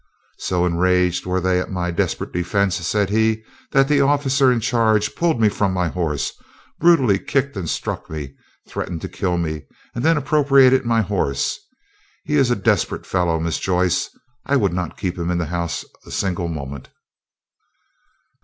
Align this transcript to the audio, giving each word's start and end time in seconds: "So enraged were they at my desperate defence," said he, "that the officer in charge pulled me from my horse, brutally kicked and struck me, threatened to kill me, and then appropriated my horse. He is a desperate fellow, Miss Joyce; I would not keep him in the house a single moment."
"So 0.39 0.65
enraged 0.65 1.27
were 1.27 1.39
they 1.39 1.59
at 1.59 1.69
my 1.69 1.91
desperate 1.91 2.31
defence," 2.33 2.77
said 2.77 3.11
he, 3.11 3.43
"that 3.71 3.87
the 3.87 4.01
officer 4.01 4.51
in 4.51 4.59
charge 4.59 5.13
pulled 5.13 5.39
me 5.39 5.47
from 5.47 5.73
my 5.73 5.89
horse, 5.89 6.33
brutally 6.79 7.19
kicked 7.19 7.55
and 7.55 7.69
struck 7.69 8.09
me, 8.09 8.33
threatened 8.67 9.01
to 9.01 9.07
kill 9.07 9.37
me, 9.37 9.67
and 9.93 10.03
then 10.03 10.17
appropriated 10.17 10.85
my 10.87 11.01
horse. 11.01 11.59
He 12.23 12.37
is 12.37 12.49
a 12.49 12.55
desperate 12.55 13.05
fellow, 13.05 13.39
Miss 13.39 13.59
Joyce; 13.59 14.09
I 14.43 14.55
would 14.55 14.73
not 14.73 14.97
keep 14.97 15.19
him 15.19 15.29
in 15.29 15.37
the 15.37 15.45
house 15.45 15.85
a 16.03 16.09
single 16.09 16.47
moment." 16.47 16.89